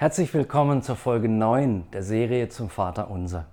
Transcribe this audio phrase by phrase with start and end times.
[0.00, 3.44] Herzlich willkommen zur Folge 9 der Serie zum Vater Unser.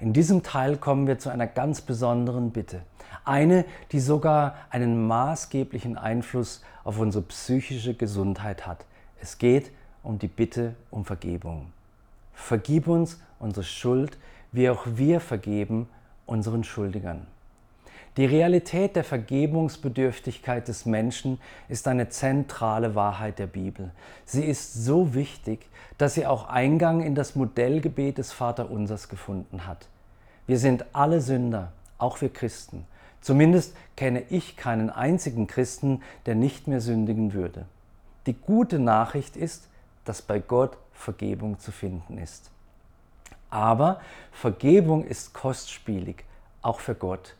[0.00, 2.82] In diesem Teil kommen wir zu einer ganz besonderen Bitte.
[3.24, 8.84] Eine, die sogar einen maßgeblichen Einfluss auf unsere psychische Gesundheit hat.
[9.20, 9.70] Es geht
[10.02, 11.70] um die Bitte um Vergebung.
[12.34, 14.18] Vergib uns unsere Schuld,
[14.50, 15.88] wie auch wir vergeben
[16.26, 17.28] unseren Schuldigern.
[18.16, 21.38] Die Realität der Vergebungsbedürftigkeit des Menschen
[21.68, 23.90] ist eine zentrale Wahrheit der Bibel.
[24.24, 29.88] Sie ist so wichtig, dass sie auch Eingang in das Modellgebet des Vaterunsers gefunden hat.
[30.46, 32.86] Wir sind alle Sünder, auch wir Christen.
[33.20, 37.66] Zumindest kenne ich keinen einzigen Christen, der nicht mehr sündigen würde.
[38.26, 39.68] Die gute Nachricht ist,
[40.06, 42.50] dass bei Gott Vergebung zu finden ist.
[43.50, 44.00] Aber
[44.32, 46.24] Vergebung ist kostspielig,
[46.62, 47.34] auch für Gott.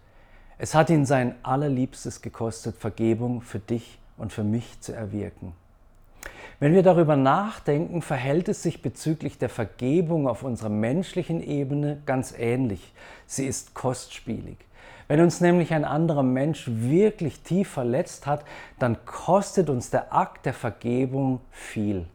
[0.58, 5.52] Es hat ihn sein allerliebstes gekostet, Vergebung für dich und für mich zu erwirken.
[6.58, 12.32] Wenn wir darüber nachdenken, verhält es sich bezüglich der Vergebung auf unserer menschlichen Ebene ganz
[12.38, 12.94] ähnlich.
[13.26, 14.56] Sie ist kostspielig.
[15.08, 18.42] Wenn uns nämlich ein anderer Mensch wirklich tief verletzt hat,
[18.78, 22.06] dann kostet uns der Akt der Vergebung viel.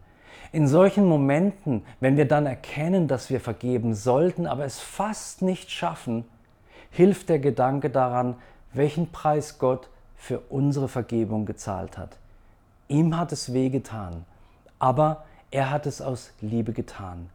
[0.50, 5.70] In solchen Momenten, wenn wir dann erkennen, dass wir vergeben sollten, aber es fast nicht
[5.70, 6.24] schaffen,
[6.92, 8.36] hilft der Gedanke daran,
[8.72, 12.16] welchen Preis Gott für unsere Vergebung gezahlt hat.
[12.86, 14.24] Ihm hat es wehgetan,
[14.78, 17.30] aber er hat es aus Liebe getan.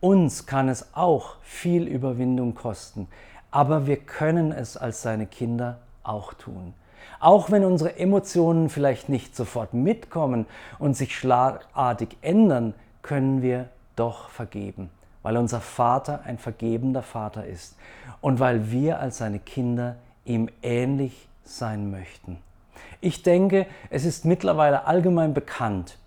[0.00, 3.08] Uns kann es auch viel Überwindung kosten,
[3.50, 6.74] aber wir können es als seine Kinder auch tun.
[7.20, 10.46] Auch wenn unsere Emotionen vielleicht nicht sofort mitkommen
[10.78, 14.90] und sich schlagartig ändern, können wir doch vergeben
[15.26, 17.74] weil unser Vater ein vergebender Vater ist
[18.20, 22.38] und weil wir als seine Kinder ihm ähnlich sein möchten.
[23.00, 25.98] Ich denke, es ist mittlerweile allgemein bekannt,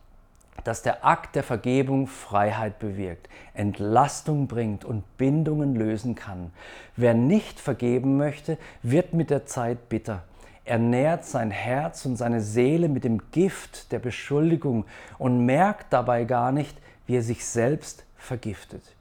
[0.63, 6.53] dass der Akt der Vergebung Freiheit bewirkt, Entlastung bringt und Bindungen lösen kann.
[6.95, 10.23] Wer nicht vergeben möchte, wird mit der Zeit bitter.
[10.63, 14.85] Er nährt sein Herz und seine Seele mit dem Gift der Beschuldigung
[15.17, 18.95] und merkt dabei gar nicht, wie er sich selbst vergiftet.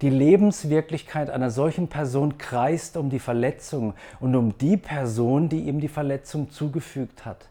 [0.00, 5.80] Die Lebenswirklichkeit einer solchen Person kreist um die Verletzung und um die Person, die ihm
[5.80, 7.48] die Verletzung zugefügt hat.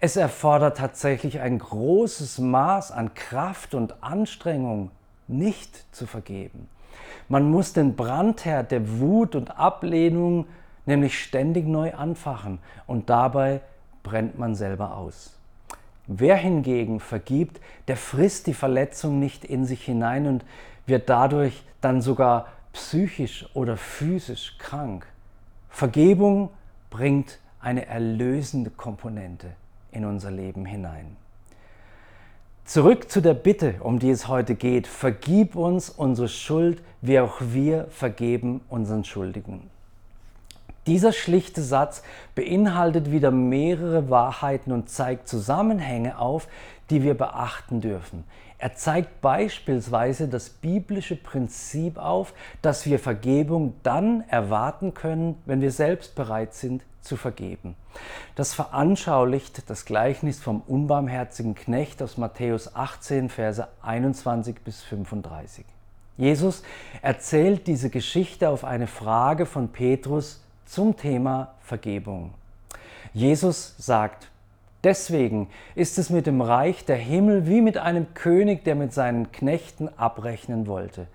[0.00, 4.90] Es erfordert tatsächlich ein großes Maß an Kraft und Anstrengung,
[5.28, 6.68] nicht zu vergeben.
[7.28, 10.46] Man muss den Brandherd der Wut und Ablehnung
[10.86, 13.60] nämlich ständig neu anfachen und dabei
[14.02, 15.36] brennt man selber aus.
[16.06, 20.44] Wer hingegen vergibt, der frisst die Verletzung nicht in sich hinein und
[20.90, 25.06] wird dadurch dann sogar psychisch oder physisch krank.
[25.70, 26.50] Vergebung
[26.90, 29.48] bringt eine erlösende Komponente
[29.92, 31.16] in unser Leben hinein.
[32.64, 34.86] Zurück zu der Bitte, um die es heute geht.
[34.86, 39.70] Vergib uns unsere Schuld, wie auch wir vergeben unseren Schuldigen.
[40.86, 42.02] Dieser schlichte Satz
[42.34, 46.48] beinhaltet wieder mehrere Wahrheiten und zeigt Zusammenhänge auf,
[46.90, 48.24] die wir beachten dürfen.
[48.60, 55.72] Er zeigt beispielsweise das biblische Prinzip auf, dass wir Vergebung dann erwarten können, wenn wir
[55.72, 57.74] selbst bereit sind zu vergeben.
[58.34, 65.64] Das veranschaulicht das Gleichnis vom unbarmherzigen Knecht aus Matthäus 18, Verse 21 bis 35.
[66.18, 66.62] Jesus
[67.00, 72.34] erzählt diese Geschichte auf eine Frage von Petrus, zum Thema Vergebung.
[73.14, 74.30] Jesus sagt,
[74.82, 79.30] Deswegen ist es mit dem Reich der Himmel wie mit einem König, der mit seinen
[79.30, 81.06] Knechten abrechnen wollte.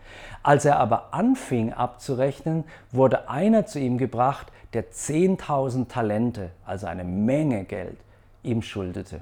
[0.43, 7.03] Als er aber anfing abzurechnen, wurde einer zu ihm gebracht, der 10.000 Talente, also eine
[7.03, 7.97] Menge Geld,
[8.43, 9.21] ihm schuldete.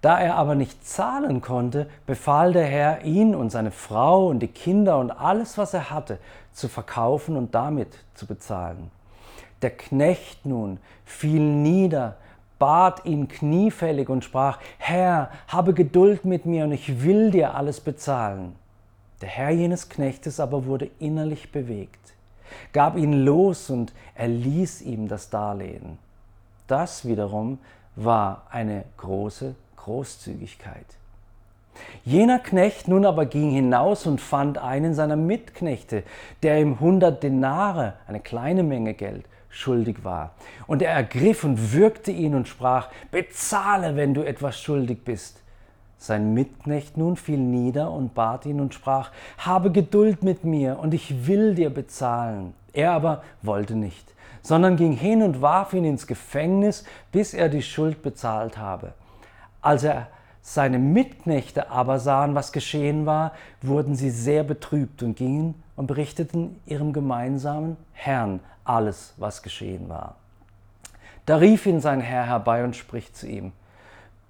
[0.00, 4.48] Da er aber nicht zahlen konnte, befahl der Herr, ihn und seine Frau und die
[4.48, 6.18] Kinder und alles, was er hatte,
[6.52, 8.90] zu verkaufen und damit zu bezahlen.
[9.62, 12.16] Der Knecht nun fiel nieder,
[12.58, 17.80] bat ihn kniefällig und sprach, Herr, habe Geduld mit mir und ich will dir alles
[17.80, 18.54] bezahlen.
[19.20, 22.14] Der Herr jenes Knechtes aber wurde innerlich bewegt,
[22.72, 25.98] gab ihn los und erließ ihm das Darlehen.
[26.66, 27.58] Das wiederum
[27.96, 30.86] war eine große Großzügigkeit.
[32.04, 36.04] Jener Knecht nun aber ging hinaus und fand einen seiner Mitknechte,
[36.42, 39.24] der ihm hundert Denare, eine kleine Menge Geld,
[39.54, 40.34] schuldig war.
[40.66, 45.40] Und er ergriff und würgte ihn und sprach, bezahle, wenn du etwas schuldig bist.
[45.96, 50.92] Sein Mitknecht nun fiel nieder und bat ihn und sprach, habe Geduld mit mir und
[50.92, 52.52] ich will dir bezahlen.
[52.72, 54.12] Er aber wollte nicht,
[54.42, 58.92] sondern ging hin und warf ihn ins Gefängnis, bis er die Schuld bezahlt habe.
[59.62, 60.08] Als er
[60.46, 66.60] Seine Mitknechte aber sahen, was geschehen war, wurden sie sehr betrübt und gingen und berichteten
[66.66, 70.16] ihrem gemeinsamen Herrn alles, was geschehen war.
[71.26, 73.52] Da rief ihn sein Herr herbei und spricht zu ihm,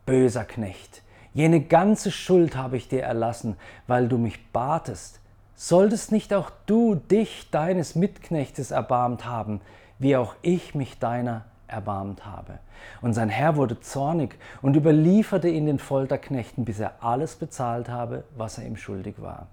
[0.07, 1.03] Böser Knecht,
[1.33, 3.57] jene ganze Schuld habe ich dir erlassen,
[3.87, 5.21] weil du mich batest.
[5.57, 9.61] Solltest nicht auch du dich deines Mitknechtes erbarmt haben,
[9.99, 12.59] wie auch ich mich deiner erbarmt habe.
[13.01, 18.25] Und sein Herr wurde zornig und überlieferte ihn den Folterknechten, bis er alles bezahlt habe,
[18.37, 19.49] was er ihm schuldig war.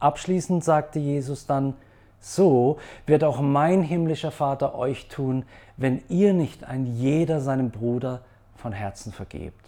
[0.00, 1.74] Abschließend sagte Jesus dann,
[2.20, 5.44] so wird auch mein himmlischer Vater euch tun,
[5.76, 8.20] wenn ihr nicht ein jeder seinem Bruder
[8.56, 9.66] von Herzen vergebt.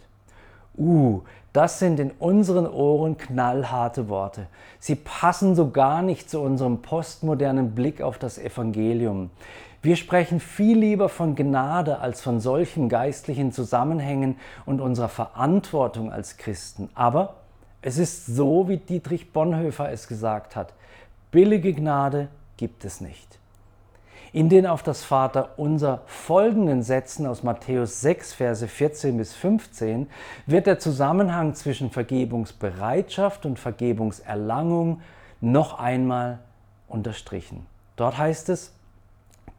[0.77, 1.21] Uh,
[1.51, 4.47] das sind in unseren Ohren knallharte Worte.
[4.79, 9.29] Sie passen so gar nicht zu unserem postmodernen Blick auf das Evangelium.
[9.83, 16.37] Wir sprechen viel lieber von Gnade als von solchen geistlichen Zusammenhängen und unserer Verantwortung als
[16.37, 16.89] Christen.
[16.95, 17.35] Aber
[17.83, 20.73] es ist so, wie Dietrich Bonhoeffer es gesagt hat.
[21.31, 23.39] Billige Gnade gibt es nicht.
[24.31, 30.09] In den auf das Vater unser folgenden Sätzen aus Matthäus 6, Verse 14 bis 15
[30.47, 35.01] wird der Zusammenhang zwischen Vergebungsbereitschaft und Vergebungserlangung
[35.39, 36.39] noch einmal
[36.87, 37.67] unterstrichen.
[37.95, 38.71] Dort heißt es,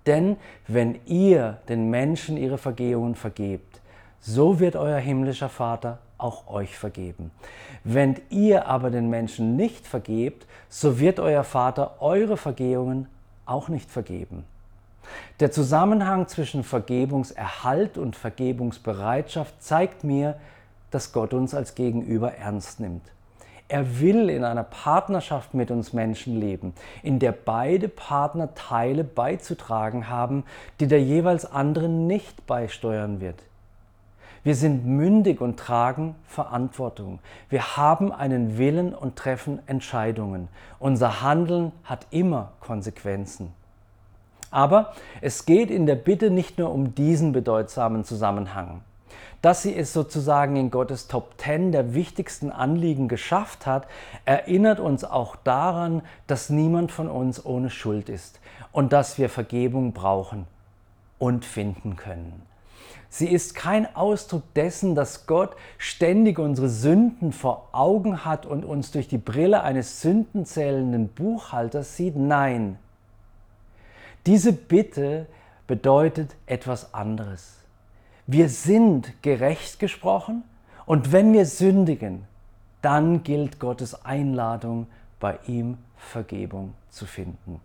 [0.06, 3.80] denn wenn ihr den Menschen ihre Vergehungen vergebt,
[4.20, 7.30] so wird euer himmlischer Vater auch euch vergeben.
[7.84, 13.08] Wenn ihr aber den Menschen nicht vergebt, so wird euer Vater eure Vergehungen
[13.44, 14.44] auch nicht vergeben.
[15.38, 20.36] Der Zusammenhang zwischen Vergebungserhalt und Vergebungsbereitschaft zeigt mir,
[20.90, 23.02] dass Gott uns als Gegenüber ernst nimmt.
[23.68, 26.72] Er will in einer Partnerschaft mit uns Menschen leben,
[27.02, 30.44] in der beide Partner Teile beizutragen haben,
[30.80, 33.42] die der jeweils andere nicht beisteuern wird.
[34.44, 37.18] Wir sind mündig und tragen Verantwortung.
[37.48, 40.48] Wir haben einen Willen und treffen Entscheidungen.
[40.78, 43.54] Unser Handeln hat immer Konsequenzen.
[44.50, 44.92] Aber
[45.22, 48.82] es geht in der Bitte nicht nur um diesen bedeutsamen Zusammenhang.
[49.40, 53.86] Dass sie es sozusagen in Gottes Top 10 der wichtigsten Anliegen geschafft hat,
[54.26, 58.40] erinnert uns auch daran, dass niemand von uns ohne Schuld ist
[58.72, 60.46] und dass wir Vergebung brauchen
[61.18, 62.53] und finden können.
[63.08, 68.90] Sie ist kein Ausdruck dessen, dass Gott ständig unsere Sünden vor Augen hat und uns
[68.90, 72.16] durch die Brille eines sündenzählenden Buchhalters sieht.
[72.16, 72.78] Nein,
[74.26, 75.26] diese Bitte
[75.66, 77.58] bedeutet etwas anderes.
[78.26, 80.44] Wir sind gerecht gesprochen
[80.86, 82.24] und wenn wir sündigen,
[82.80, 84.86] dann gilt Gottes Einladung,
[85.20, 87.60] bei ihm Vergebung zu finden.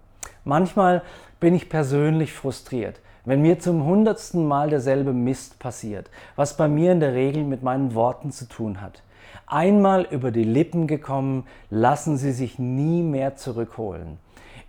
[0.45, 1.01] Manchmal
[1.39, 2.99] bin ich persönlich frustriert,
[3.29, 7.61] wenn mir zum hundertsten Mal derselbe Mist passiert, was bei mir in der Regel mit
[7.61, 9.03] meinen Worten zu tun hat.
[9.45, 14.17] Einmal über die Lippen gekommen, lassen sie sich nie mehr zurückholen.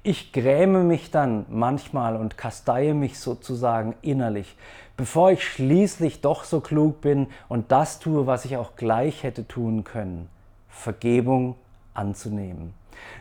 [0.02, 4.58] Ich gräme mich dann manchmal und kasteie mich sozusagen innerlich,
[4.94, 9.48] bevor ich schließlich doch so klug bin und das tue, was ich auch gleich hätte
[9.48, 10.28] tun können,
[10.68, 11.54] Vergebung
[11.94, 12.74] anzunehmen.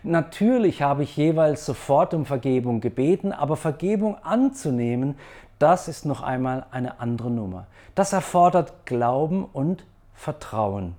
[0.04, 5.16] Natürlich habe ich jeweils sofort um Vergebung gebeten, aber Vergebung anzunehmen,
[5.58, 7.68] das ist noch einmal eine andere Nummer.
[7.96, 9.84] Das erfordert Glauben und
[10.14, 10.96] Vertrauen.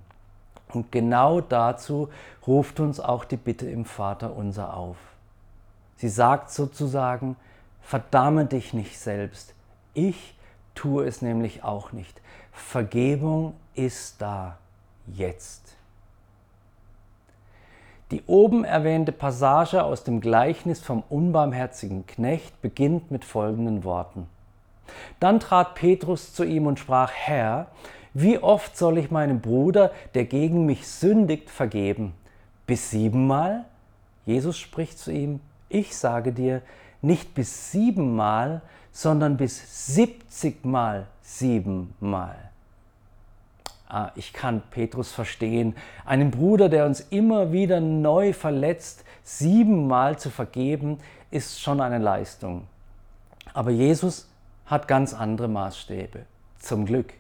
[0.73, 2.09] Und genau dazu
[2.47, 4.97] ruft uns auch die Bitte im Vater unser auf.
[5.97, 7.37] Sie sagt sozusagen,
[7.83, 9.55] verdamme dich nicht selbst.
[9.95, 10.35] Ich
[10.75, 12.21] tue es nämlich auch nicht.
[12.53, 14.59] Vergebung ist da,
[15.07, 15.77] jetzt.
[18.11, 24.27] Die oben erwähnte Passage aus dem Gleichnis vom unbarmherzigen Knecht beginnt mit folgenden Worten.
[25.21, 27.69] Dann trat Petrus zu ihm und sprach, Herr,
[28.13, 32.13] wie oft soll ich meinem Bruder, der gegen mich sündigt, vergeben?
[32.67, 33.65] Bis siebenmal?
[34.27, 36.63] Jesus spricht zu ihm, ich sage dir,
[37.03, 42.50] nicht bis siebenmal, sondern bis siebzigmal siebenmal.
[43.93, 50.31] Ah, ich kann Petrus verstehen, einen Bruder, der uns immer wieder neu verletzt, siebenmal zu
[50.31, 50.99] vergeben,
[51.33, 52.69] ist schon eine Leistung.
[53.53, 54.29] Aber Jesus
[54.67, 56.21] hat ganz andere Maßstäbe,
[56.61, 57.13] zum Glück.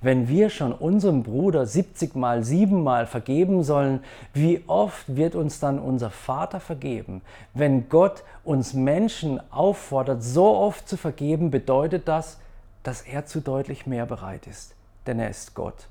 [0.00, 4.00] Wenn wir schon unserem Bruder 70 mal, 7 mal vergeben sollen,
[4.34, 7.22] wie oft wird uns dann unser Vater vergeben?
[7.54, 12.40] Wenn Gott uns Menschen auffordert, so oft zu vergeben, bedeutet das,
[12.82, 14.74] dass er zu deutlich mehr bereit ist,
[15.06, 15.86] denn er ist Gott.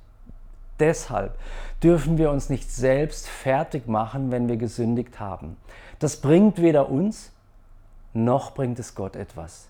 [0.79, 1.37] Deshalb
[1.83, 5.57] dürfen wir uns nicht selbst fertig machen, wenn wir gesündigt haben.
[5.99, 7.31] Das bringt weder uns
[8.13, 9.67] noch bringt es Gott etwas.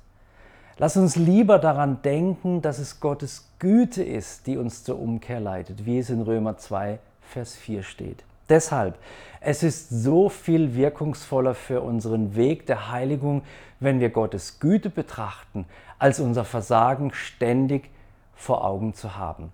[0.77, 5.85] Lass uns lieber daran denken, dass es Gottes Güte ist, die uns zur Umkehr leitet,
[5.85, 8.23] wie es in Römer 2, Vers 4 steht.
[8.47, 8.97] Deshalb,
[9.41, 13.41] es ist so viel wirkungsvoller für unseren Weg der Heiligung,
[13.79, 15.65] wenn wir Gottes Güte betrachten,
[15.99, 17.89] als unser Versagen ständig
[18.35, 19.51] vor Augen zu haben.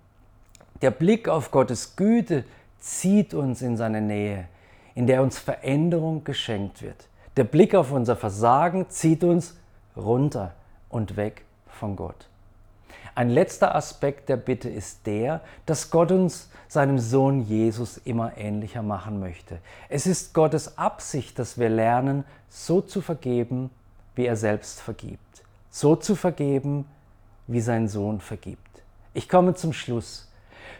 [0.84, 2.44] Der Blick auf Gottes Güte
[2.78, 4.48] zieht uns in seine Nähe,
[4.94, 7.08] in der uns Veränderung geschenkt wird.
[7.38, 9.56] Der Blick auf unser Versagen zieht uns
[9.96, 10.52] runter
[10.90, 12.28] und weg von Gott.
[13.14, 18.82] Ein letzter Aspekt der Bitte ist der, dass Gott uns seinem Sohn Jesus immer ähnlicher
[18.82, 19.60] machen möchte.
[19.88, 23.70] Es ist Gottes Absicht, dass wir lernen, so zu vergeben,
[24.16, 25.44] wie er selbst vergibt.
[25.70, 26.84] So zu vergeben,
[27.46, 28.82] wie sein Sohn vergibt.
[29.14, 30.28] Ich komme zum Schluss.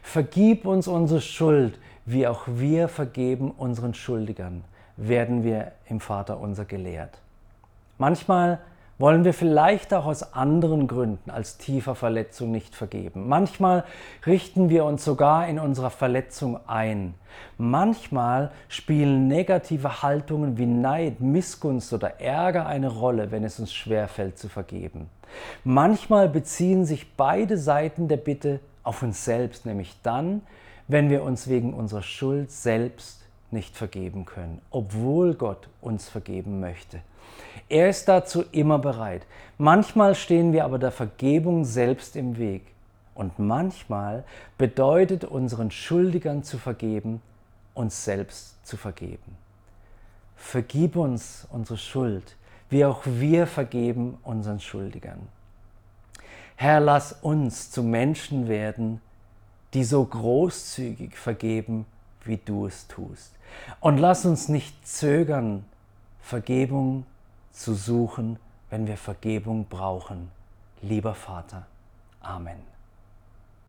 [0.03, 4.65] Vergib uns unsere Schuld, wie auch wir vergeben unseren Schuldigern,
[4.97, 7.19] werden wir im Vater unser gelehrt.
[7.99, 8.59] Manchmal
[8.99, 13.29] wollen wir vielleicht auch aus anderen Gründen als tiefer Verletzung nicht vergeben.
[13.29, 13.85] Manchmal
[14.25, 17.15] richten wir uns sogar in unserer Verletzung ein.
[17.59, 24.39] Manchmal spielen negative Haltungen wie Neid, Missgunst oder Ärger eine Rolle, wenn es uns schwerfällt
[24.39, 25.11] zu vergeben.
[25.65, 30.43] Manchmal beziehen sich beide Seiten der Bitte auf uns selbst, nämlich dann,
[30.87, 37.01] wenn wir uns wegen unserer Schuld selbst nicht vergeben können, obwohl Gott uns vergeben möchte.
[37.69, 39.23] Er ist dazu immer bereit.
[39.59, 42.63] Manchmal stehen wir aber der Vergebung selbst im Weg.
[43.15, 44.25] Und manchmal
[44.59, 47.23] bedeutet unseren Schuldigern zu vergeben,
[47.73, 49.37] uns selbst zu vergeben.
[50.37, 52.37] Vergib uns unsere Schuld,
[52.71, 55.29] wie auch wir vergeben unseren Schuldigern.
[56.57, 59.01] Herr, lass uns zu Menschen werden,
[59.75, 61.87] die so großzügig vergeben,
[62.25, 63.33] wie du es tust.
[63.81, 65.65] Und lass uns nicht zögern,
[66.21, 67.05] Vergebung
[67.53, 68.39] zu suchen,
[68.71, 70.31] wenn wir Vergebung brauchen.
[70.81, 71.67] Lieber Vater.
[72.21, 72.74] Amen.